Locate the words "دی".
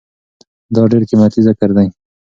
1.77-1.87